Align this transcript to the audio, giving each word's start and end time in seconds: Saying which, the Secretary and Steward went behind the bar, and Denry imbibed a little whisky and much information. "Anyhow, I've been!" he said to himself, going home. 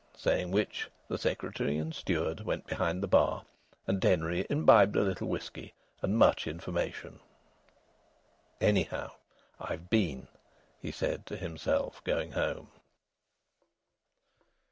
Saying 0.17 0.49
which, 0.49 0.89
the 1.09 1.17
Secretary 1.19 1.77
and 1.77 1.93
Steward 1.93 2.39
went 2.41 2.65
behind 2.65 3.03
the 3.03 3.07
bar, 3.07 3.43
and 3.85 4.01
Denry 4.01 4.47
imbibed 4.49 4.95
a 4.95 5.03
little 5.03 5.27
whisky 5.27 5.75
and 6.01 6.17
much 6.17 6.47
information. 6.47 7.19
"Anyhow, 8.59 9.11
I've 9.59 9.91
been!" 9.91 10.27
he 10.81 10.91
said 10.91 11.27
to 11.27 11.37
himself, 11.37 12.03
going 12.03 12.31
home. 12.31 12.71